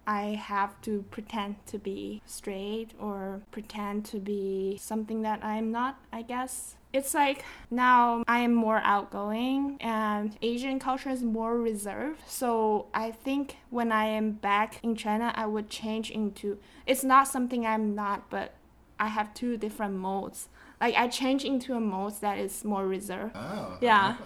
[0.09, 5.99] I have to pretend to be straight or pretend to be something that I'm not,
[6.12, 6.77] I guess.
[6.92, 12.20] It's like now I am more outgoing and Asian culture is more reserved.
[12.29, 17.27] So I think when I am back in China, I would change into it's not
[17.27, 18.55] something I'm not, but
[18.99, 20.49] I have two different modes.
[20.81, 23.33] Like I change into a mode that is more reserved.
[23.35, 23.79] Oh.
[23.81, 24.17] Yeah.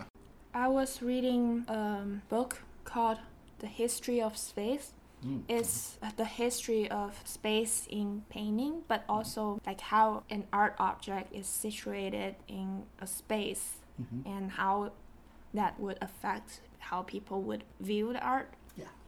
[0.54, 3.18] I was reading a book called
[3.60, 4.92] The History of Space.
[5.24, 5.42] Mm.
[5.48, 11.46] It's the history of space in painting, but also like how an art object is
[11.46, 14.26] situated in a space Mhm.
[14.26, 14.90] and how
[15.54, 18.54] that would affect how people would view the art.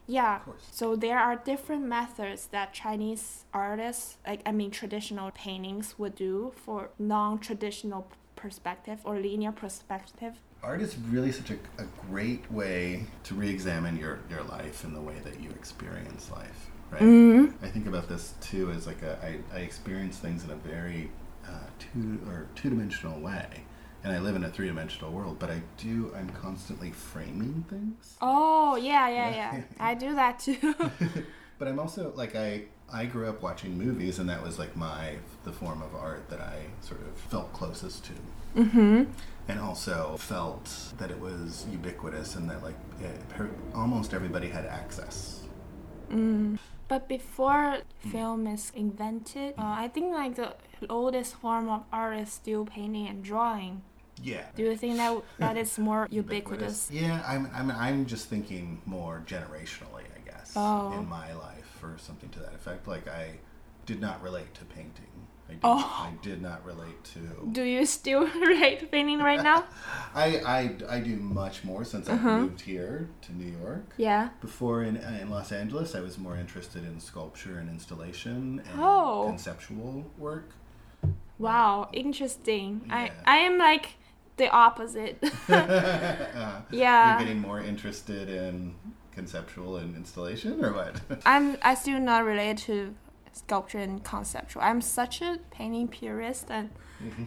[0.07, 0.23] Yeah.
[0.23, 0.35] Yeah.
[0.37, 0.67] Of course.
[0.71, 6.53] So there are different methods that Chinese artists, like I mean traditional paintings would do
[6.55, 10.35] for non-traditional perspective or linear perspective.
[10.61, 15.01] Art is really such a, a great way to re-examine your, your life and the
[15.01, 17.01] way that you experience life, right?
[17.01, 17.65] Mm-hmm.
[17.65, 21.11] I think about this too as like a, I, I experience things in a very
[21.47, 23.64] uh, two or two-dimensional way,
[24.05, 25.37] and I live in a three-dimensional world.
[25.39, 28.15] But I do I'm constantly framing things.
[28.21, 29.55] Oh yeah, yeah, Yeah.
[29.57, 29.63] yeah.
[29.79, 30.75] I do that too.
[31.59, 35.15] but I'm also like I I grew up watching movies, and that was like my
[35.43, 38.13] the form of art that I sort of felt closest to.
[38.61, 39.03] mm-hmm.
[39.47, 43.19] and also felt that it was ubiquitous and that like it,
[43.73, 45.41] almost everybody had access.
[46.11, 46.57] Mm.
[46.87, 47.79] But before
[48.11, 50.53] film is invented, uh, I think like the
[50.89, 53.81] oldest form of art is still painting and drawing.
[54.23, 54.43] Yeah.
[54.55, 56.89] Do you think that that is more ubiquitous?
[56.91, 60.93] Yeah, I'm, I'm I'm just thinking more generationally, I guess, Oh.
[60.97, 62.87] in my life or something to that effect.
[62.87, 63.39] Like I
[63.85, 65.11] did not relate to painting.
[65.47, 66.07] I did, Oh.
[66.09, 67.19] I did not relate to.
[67.51, 69.65] Do you still relate painting right now?
[70.15, 72.29] I, I, I do much more since Uh-huh.
[72.29, 73.93] I moved here to New York.
[73.97, 74.29] Yeah.
[74.41, 79.25] Before in, in Los Angeles, I was more interested in sculpture and installation and Oh.
[79.27, 80.49] conceptual work.
[81.37, 82.87] Wow, interesting.
[82.89, 83.97] I I am like
[84.37, 85.23] the opposite.
[85.49, 87.17] Uh, Yeah.
[87.17, 88.75] You're getting more interested in
[89.11, 90.99] conceptual and installation, or what?
[91.25, 92.95] I'm I still not related to
[93.31, 94.61] sculpture and conceptual.
[94.61, 96.69] I'm such a painting purist and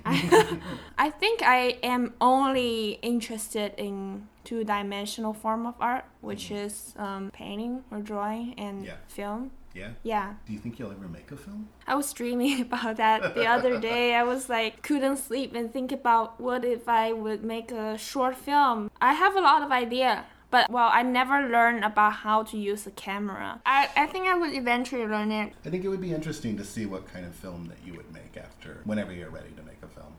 [0.07, 0.59] I,
[0.97, 7.31] I think I am only interested in two dimensional form of art, which is um,
[7.33, 8.95] painting or drawing and Yeah.
[9.09, 9.51] film.
[9.75, 9.91] Yeah.
[10.03, 10.35] Yeah.
[10.47, 11.69] Do you think you'll ever make a film?
[11.87, 14.15] I was dreaming about that the other day.
[14.15, 18.37] I was like, couldn't sleep and think about what if I would make a short
[18.37, 18.91] film.
[19.01, 22.87] I have a lot of idea, but well, I never learned about how to use
[22.87, 23.61] a camera.
[23.67, 25.53] I, I think I would eventually learn it.
[25.65, 28.13] I think it would be interesting to see what kind of film that you would
[28.13, 30.15] make after, whenever you're ready to make a film,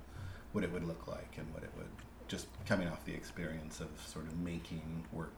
[0.52, 1.90] what it would look like and what it would,
[2.28, 5.34] just coming off the experience of sort of making work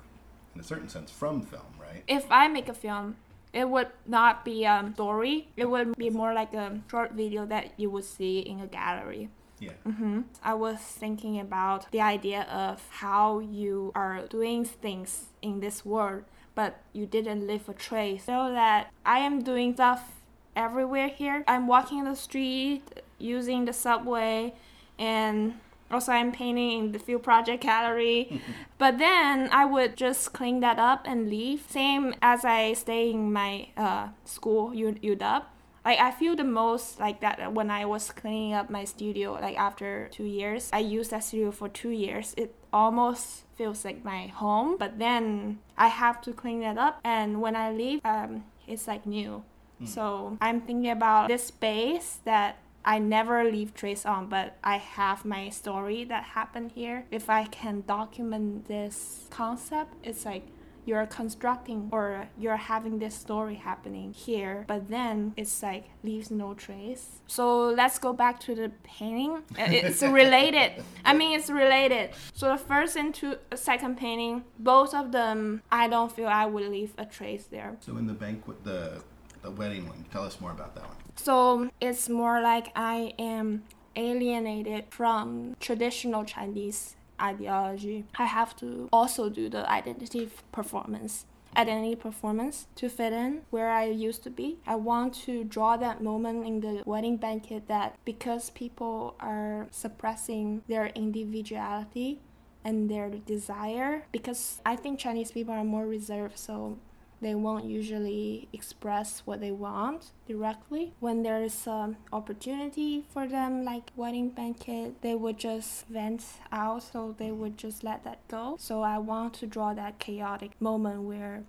[0.53, 2.03] in a certain sense from film, right?
[2.07, 3.15] If I make a film,
[3.53, 5.49] it would not be a story.
[5.57, 9.29] It would be more like a short video that you would see in a gallery.
[9.59, 9.73] Yeah.
[9.85, 15.85] hmm I was thinking about the idea of how you are doing things in this
[15.85, 16.23] world,
[16.55, 18.25] but you didn't leave a trace.
[18.25, 20.21] So that I am doing stuff
[20.55, 21.43] everywhere here.
[21.47, 22.81] I'm walking in the street,
[23.19, 24.55] using the subway,
[24.97, 25.59] and
[25.91, 28.41] Also, I'm painting in the field project gallery.
[28.77, 31.65] but then I would just clean that up and leave.
[31.69, 35.43] Same as I stay in my uh, school, U- UW.
[35.83, 39.33] Like I feel the most like that when I was cleaning up my studio.
[39.33, 42.35] Like after two years, I used that studio for two years.
[42.37, 44.77] It almost feels like my home.
[44.77, 49.05] But then I have to clean that up, and when I leave, um, it's like
[49.07, 49.43] new.
[49.83, 55.25] So I'm thinking about this space that I never leave trace on, but I have
[55.25, 57.05] my story that happened here.
[57.11, 60.47] If I can document this concept, it's like
[60.83, 66.55] you're constructing or you're having this story happening here, but then it's like leaves no
[66.55, 67.19] trace.
[67.27, 69.43] So let's go back to the painting.
[69.57, 70.83] Uh, It's related.
[71.05, 72.11] I mean, it's related.
[72.33, 76.67] So the first and two, second painting, both of them, I don't feel I would
[76.69, 77.77] leave a trace there.
[77.81, 79.03] So in the banquet, the
[79.43, 80.97] the wedding one, tell us more about that one.
[81.21, 83.63] So it's more like I am
[83.95, 88.05] alienated from traditional Chinese ideology.
[88.17, 91.27] I have to also do the identity performance.
[91.55, 94.57] Identity performance to fit in where I used to be.
[94.65, 100.63] I want to draw that moment in the wedding banquet that because people are suppressing
[100.67, 102.19] their individuality
[102.63, 106.79] and their desire, because I think Chinese people are more reserved, so
[107.21, 110.93] they won't usually express what they want directly.
[110.99, 117.15] When there's an opportunity for them, like wedding banquet, they would just vent out, so
[117.17, 118.55] they would just let that go.
[118.59, 121.43] So I want to draw that chaotic moment where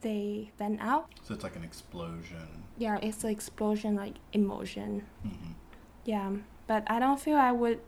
[0.00, 1.10] they vent out.
[1.22, 2.64] So it's like an explosion.
[2.78, 5.04] Yeah, it's an explosion like emotion.
[5.22, 5.52] hmm
[6.04, 6.30] Yeah,
[6.66, 7.80] but I don't feel I would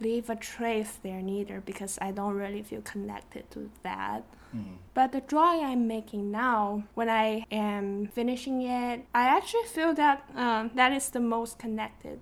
[0.00, 4.24] leave a trace there neither because I don't really feel connected to that.
[4.52, 9.94] hmm But the drawing I'm making now, when I am finishing it, I actually feel
[9.94, 12.20] that um, that is the most connected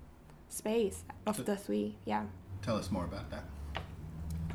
[0.48, 1.96] space of the three.
[2.04, 2.24] Yeah.
[2.62, 3.44] Tell us more about that.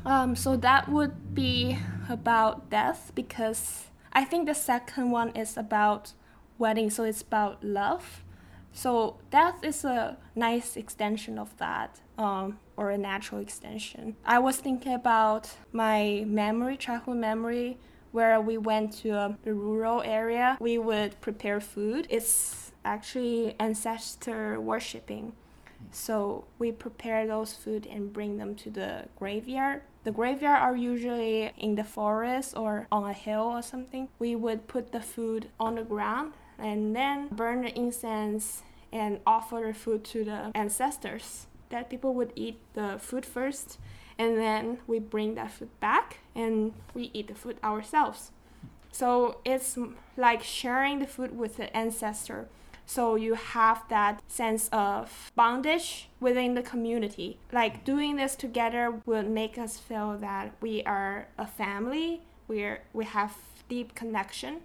[0.04, 1.78] Um, so that would be
[2.08, 6.14] about death because I think the second one is about
[6.58, 8.24] wedding, so it's about love.
[8.72, 14.16] So death is a nice extension of that, um, or a natural extension.
[14.24, 17.76] I was thinking about my memory, childhood memory,
[18.10, 20.56] where we went to a, rural area.
[20.58, 22.06] We would prepare food.
[22.08, 25.34] It's actually ancestor worshipping.
[25.92, 29.82] So we prepare those food and bring them to the graveyard.
[30.04, 34.08] The graveyard are usually in the forest or on a hill or something.
[34.18, 39.62] We would put the food on the ground and then burn the incense and offer
[39.66, 41.46] the food to the ancestors.
[41.70, 43.78] That people would eat the food first
[44.20, 48.32] and then we bring that food back and we eat the food ourselves.
[48.92, 49.78] So it's
[50.16, 52.48] like sharing the food with the ancestor.
[52.84, 57.38] So you have that sense of bondage within the community.
[57.52, 62.20] Like doing this together will make us feel that we are a family.
[62.46, 63.36] We're we have
[63.68, 64.60] deep connection.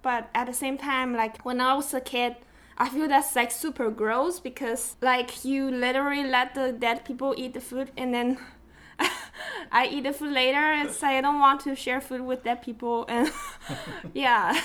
[0.00, 2.36] But at the same time, like when I was a kid,
[2.78, 7.52] I feel that's like super gross because like you literally let the dead people eat
[7.54, 8.38] the food and then
[9.72, 10.72] I eat the food later.
[10.74, 13.30] It's like I don't want to share food with dead people and
[14.14, 14.60] yeah.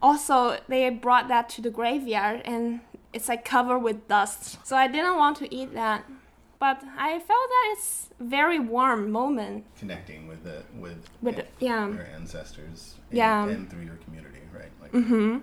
[0.00, 2.80] also, they brought that to the graveyard and
[3.12, 4.58] it's like covered with dust.
[4.66, 6.04] So I didn't want to eat that.
[6.58, 11.88] But I felt that it's very warm moment Connecting with the with with an- yeah.
[11.88, 12.94] your ancestors.
[13.10, 13.46] And, Yeah.
[13.48, 14.70] And through your community, right?
[14.80, 15.42] Like Mhm.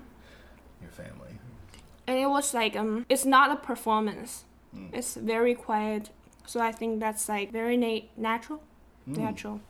[2.09, 4.45] And it was like um it's not a performance.
[4.75, 4.89] Mm.
[4.93, 6.09] It's very quiet.
[6.47, 8.63] So I think that's like very na- natural.
[9.07, 9.17] Mm.
[9.17, 9.61] Natural.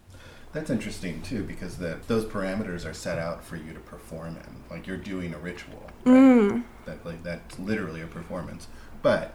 [0.53, 4.63] That's interesting too, because the, those parameters are set out for you to perform in.
[4.71, 5.83] Like you're doing a ritual.
[6.05, 6.15] Right?
[6.15, 6.63] Mm.
[6.85, 8.69] That like that's literally a performance.
[9.01, 9.33] But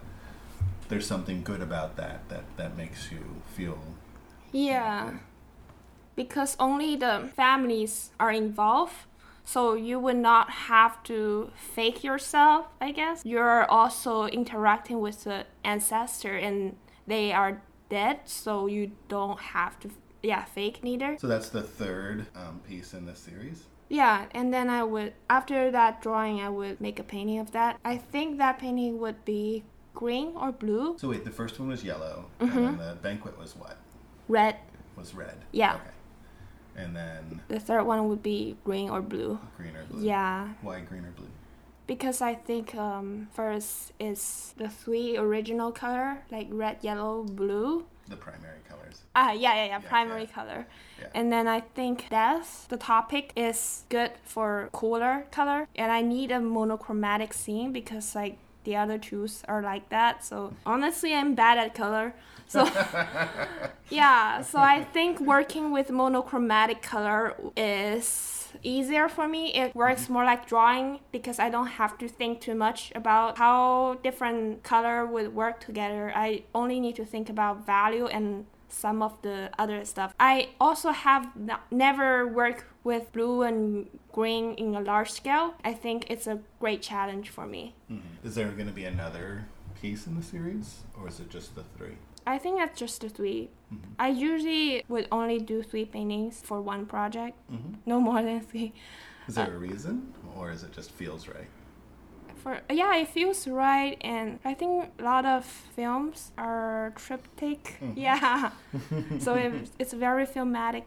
[0.88, 3.78] there's something good about that that that makes you feel.
[4.50, 5.18] Yeah.
[6.16, 8.94] Because only the families are involved.
[9.44, 13.22] So you would not have to fake yourself, I guess.
[13.24, 16.76] You're also interacting with the ancestor and
[17.06, 19.90] they are dead, so you don't have to
[20.22, 21.18] yeah, fake neither.
[21.20, 23.64] So that's the third um, piece in this series.
[23.90, 27.78] Yeah, and then I would after that drawing I would make a painting of that.
[27.84, 29.64] I think that painting would be
[29.94, 30.96] green or blue.
[30.98, 32.68] So wait, the first one was yellow, Mhm.
[32.68, 33.76] and the banquet was what?
[34.28, 34.56] Red.
[34.96, 35.44] Was red.
[35.52, 35.74] Yeah.
[35.74, 35.84] Okay.
[36.76, 39.38] And then The third one would be green or blue.
[39.56, 40.02] green or blue.
[40.04, 40.48] Yeah.
[40.62, 41.28] Why green or blue?
[41.86, 47.84] Because I think um, first is the three original color, like red, yellow, blue.
[48.08, 49.02] The primary colors.
[49.14, 50.26] Ah, yeah, yeah, yeah, Yeah, primary yeah.
[50.34, 50.66] color.
[51.00, 51.06] Yeah.
[51.14, 55.68] And then I think death, the topic is good for cooler color.
[55.76, 60.24] And I need a monochromatic scene because like the other twos are like that.
[60.24, 62.14] So honestly, I'm bad at color.
[62.48, 62.68] So
[63.90, 69.52] yeah, so I think working with monochromatic color is easier for me.
[69.54, 73.98] It works more like drawing because I don't have to think too much about how
[74.02, 76.12] different color would work together.
[76.14, 80.14] I only need to think about value and some of the other stuff.
[80.18, 85.54] I also have n- never worked with blue and green in a large scale.
[85.64, 87.74] I think it's a great challenge for me.
[87.90, 88.26] Mm-hmm.
[88.26, 89.46] Is there going to be another
[89.80, 91.96] piece in the series, or is it just the three?
[92.26, 93.92] I think that's just the 3 Mm-hmm.
[93.98, 97.72] I usually would only do three paintings for one project, Mm-hmm.
[97.86, 98.72] no more than three.
[99.26, 101.48] Is there a reason, or is it just feels right?
[102.36, 107.78] For yeah, it feels right, and I think a lot of films are triptych.
[107.80, 107.94] Mhm.
[107.96, 108.50] Yeah,
[109.18, 110.84] so it, it's very filmatic.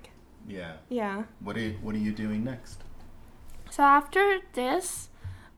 [0.47, 0.73] Yeah.
[0.89, 1.23] Yeah.
[1.41, 2.83] What are you, What are you doing next?
[3.69, 5.09] So after this,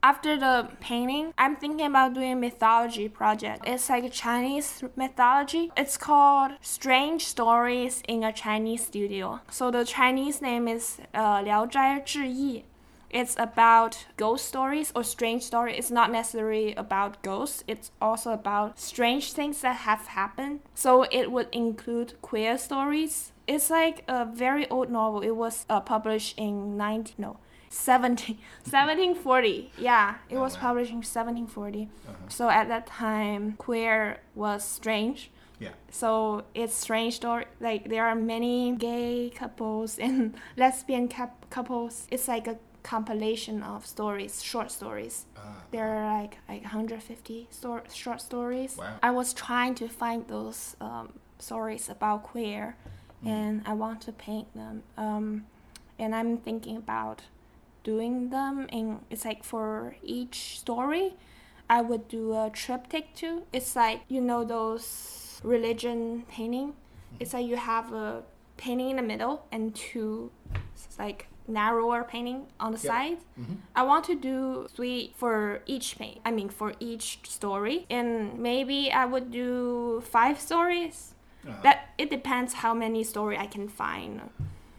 [0.05, 3.63] after the painting, I'm thinking about doing a mythology project.
[3.65, 5.71] It's like a Chinese mythology.
[5.75, 9.39] It's called Strange Stories in a Chinese Studio.
[9.49, 12.65] So the Chinese name is uh, 聊斋志异.
[13.09, 15.77] It's about ghost stories or strange stories.
[15.79, 17.63] It's not necessarily about ghosts.
[17.65, 20.59] It's also about strange things that have happened.
[20.75, 23.31] So it would include queer stories.
[23.47, 25.21] It's like a very old novel.
[25.21, 27.37] It was uh, published in 19 no
[27.70, 29.72] 17 1740.
[29.78, 30.60] Yeah, it Oh, was wow.
[30.60, 31.88] published in 1740.
[32.08, 32.14] Uh-huh.
[32.28, 35.30] So at that time, queer was strange.
[35.60, 35.70] Yeah.
[35.90, 37.44] So it's strange story.
[37.60, 42.06] Like there are many gay couples and lesbian cap- couples.
[42.10, 45.26] It's like a compilation of stories, short stories.
[45.36, 48.76] Ah, There are like like 150 stor- short stories.
[48.78, 48.96] Wow.
[49.02, 52.76] I was trying to find those um, stories about queer,
[53.22, 53.28] Mm.
[53.28, 54.82] and I want to paint them.
[54.96, 55.44] Um,
[55.98, 57.20] and I'm thinking about
[57.82, 59.00] doing them in.
[59.10, 61.14] It's like for each story,
[61.68, 63.42] I would do a triptych too.
[63.52, 66.74] It's like you know those religion painting.
[67.18, 68.22] It's like you have a
[68.56, 70.30] painting in the middle and two
[70.74, 73.18] it's like narrower painting on the side.
[73.38, 73.56] Mhm.
[73.74, 76.20] I want to do three for each paint.
[76.24, 81.14] I mean for each story, and maybe I would do five stories.
[81.46, 84.20] Uh, That it depends how many story I can find.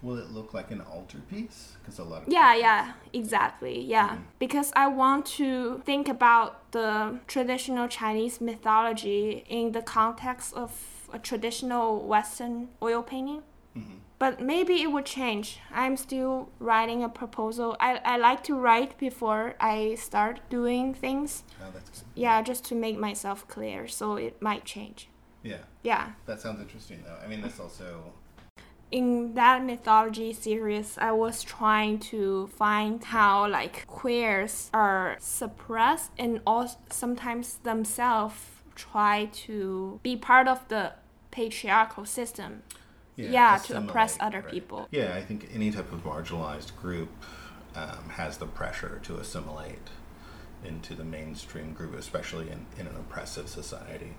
[0.01, 1.77] Will it look like an altarpiece?
[1.79, 3.79] Because a lot of Yeah, yeah, exactly.
[3.81, 4.09] Yeah.
[4.09, 4.23] Mhm.
[4.39, 10.71] Because I want to think about the traditional Chinese mythology in the context of
[11.13, 13.43] a traditional Western oil painting.
[13.75, 13.99] Mhm.
[14.19, 15.59] But maybe it would change.
[15.73, 17.75] I'm still writing a proposal.
[17.79, 21.43] I, I like to write before I start doing things.
[21.61, 21.71] Oh.
[22.15, 23.87] Yeah, just to make myself clear.
[23.87, 25.09] So it might change.
[25.43, 26.11] Yeah, Yeah.
[26.27, 27.17] that sounds interesting though.
[27.23, 28.13] I mean, that's also.
[28.91, 36.41] In that mythology series, I was trying to find how like queers are suppressed and
[36.45, 38.35] also sometimes themselves
[38.75, 40.93] try to be part of the
[41.31, 42.63] patriarchal system.
[43.15, 44.51] Yeah, to oppress other right.
[44.51, 44.87] people.
[44.89, 47.09] Yeah, I think any type of marginalized group
[47.75, 49.89] um, has the pressure to assimilate
[50.63, 54.13] into the mainstream group, especially in, in an oppressive society.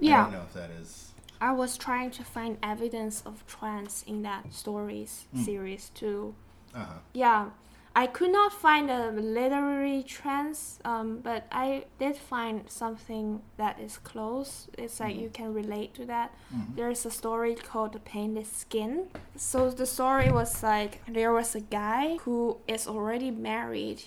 [0.00, 0.20] Yeah.
[0.20, 1.13] I don't know if that is.
[1.40, 5.44] I was trying to find evidence of trans in that stories Mm.
[5.44, 6.34] series too.
[6.74, 6.98] Uh huh.
[7.12, 7.50] Yeah,
[7.96, 13.98] I could not find a literary trans, um, but I did find something that is
[13.98, 14.68] close.
[14.76, 15.20] It's like Mhm.
[15.22, 16.30] you can relate to that.
[16.52, 16.74] Mhm.
[16.76, 19.08] There's a story called The Painted Skin.
[19.36, 24.02] So the story was like there was a guy who is already married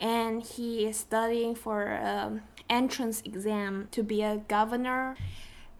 [0.00, 2.40] and he is studying for um,
[2.70, 5.16] entrance exam to be a governor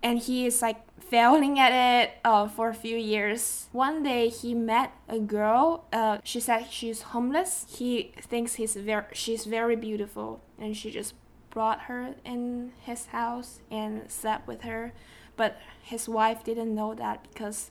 [0.02, 3.68] and he is like failing at it uh, for a few years.
[3.72, 5.86] One day he met a girl.
[5.92, 7.66] Uh, she said she's homeless.
[7.68, 11.14] He thinks he's very she's very beautiful, and she just
[11.50, 14.92] brought her in his house and slept with her.
[15.36, 17.70] But his wife didn't know that because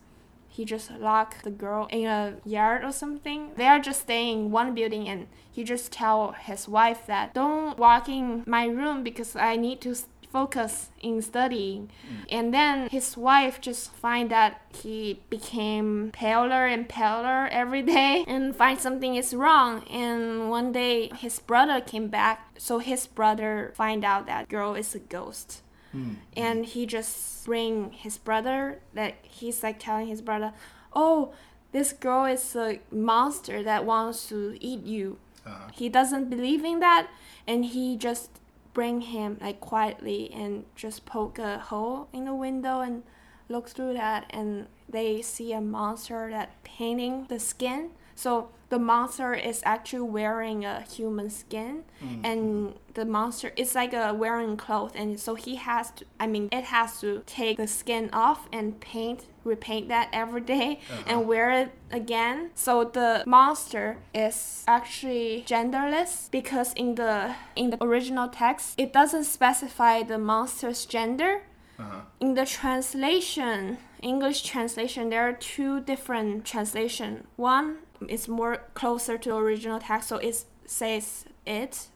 [0.49, 3.51] he just locked the girl in a yard or something.
[3.55, 7.77] They are just staying in one building and he just tell his wife that don't
[7.77, 9.95] walk in my room because I need to
[10.31, 11.89] focus in studying.
[12.29, 18.55] And then his wife just find that he became paler and paler every day and
[18.55, 19.83] find something is wrong.
[19.89, 24.93] And one day his brother came back, so his brother find out that girl is
[24.95, 25.61] a ghost
[25.95, 26.17] Mm.
[26.35, 30.51] and he just bring his brother that he's like telling his brother
[30.91, 31.31] oh
[31.71, 35.15] this girl is a monster that wants to eat you
[35.45, 35.69] Uh-huh.
[35.73, 37.07] he doesn't believe in that
[37.47, 38.29] and he just
[38.77, 43.01] bring him like quietly and just poke a hole in the window and
[43.49, 47.89] look through that and they see a monster that painting the skin.
[48.13, 51.83] So the monster is actually wearing a human skin
[52.23, 56.49] and the monster is like a wearing clothes and so he has to i mean
[56.51, 61.49] it has to take the skin off and paint repaint that every day and wear
[61.51, 62.51] it again.
[62.53, 69.23] So the monster is actually genderless because in the in the original text it doesn't
[69.23, 71.43] specify the monster's gender.
[71.79, 72.01] Uh-huh.
[72.19, 77.27] in the translation english translation there are two different translation.
[77.35, 77.77] One
[78.07, 81.87] is more closer to the original text so it says it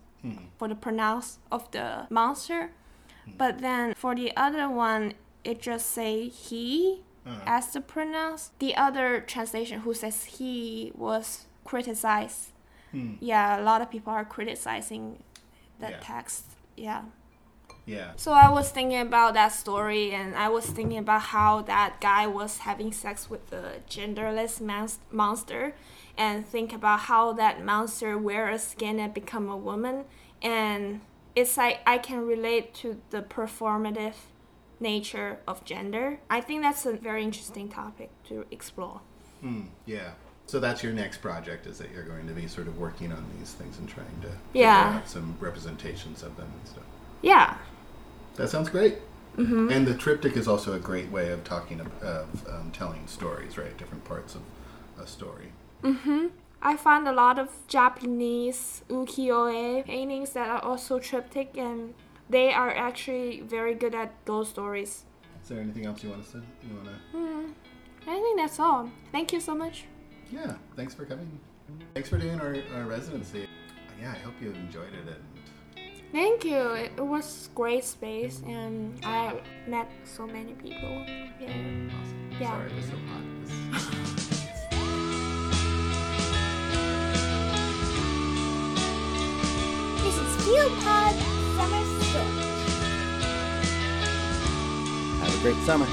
[0.57, 2.71] for the pronounce of the monster.
[3.37, 7.39] But then for the other one it just say he Uh-huh.
[7.45, 8.49] as the pronounce.
[8.59, 12.49] The other translation who says he was criticized.
[12.91, 13.13] Hmm.
[13.19, 15.23] yeah a lot of people are criticizing
[15.79, 15.99] that Yeah.
[16.01, 16.43] text.
[16.75, 17.03] Yeah
[17.85, 18.11] Yeah.
[18.15, 22.27] so I was thinking about that story, and I was thinking about how that guy
[22.27, 24.61] was having sex with the genderless
[25.11, 25.73] monster,
[26.17, 30.05] and think about how that monster wear a skin and become a woman,
[30.41, 31.01] and
[31.35, 34.13] it's like I can relate to the performative
[34.79, 36.19] nature of gender.
[36.29, 39.01] I think that's a very interesting topic to explore.
[39.41, 39.63] Hmm.
[39.85, 40.11] Yeah.
[40.47, 43.25] So that's your next project is that you're going to be sort of working on
[43.39, 44.97] these things and trying to Yeah.
[44.97, 46.83] out some representations of them and stuff.
[47.21, 47.57] Yeah.
[48.35, 48.97] That sounds great.
[49.37, 49.71] Mm-hmm.
[49.71, 53.57] And the triptych is also a great way of talking of, of um, telling stories,
[53.57, 53.77] right?
[53.77, 54.41] Different parts of
[55.01, 55.51] a story.
[56.63, 61.93] I find a lot of Japanese ukiyo-e paintings that are also triptych, and
[62.29, 65.05] they are actually very good at those stories.
[65.41, 66.39] Is there anything else you want to say?
[66.67, 68.11] You want to?
[68.11, 68.89] I think that's all.
[69.11, 69.85] Thank you so much.
[70.31, 70.55] Yeah.
[70.75, 71.39] Thanks for coming.
[71.93, 73.47] Thanks for doing our, our residency.
[73.99, 75.17] Yeah, I hope you enjoyed it.
[76.13, 76.57] And Thank you.
[76.73, 81.05] It, it was great space, and I met so many people.
[81.39, 81.47] Yeah.
[81.47, 82.29] awesome.
[82.39, 82.51] Yeah.
[82.51, 83.21] Sorry it was so hot.
[83.45, 84.71] This-
[90.03, 91.13] This is Field Pod
[91.55, 92.31] Summer Store.
[95.21, 95.87] Have a great summer.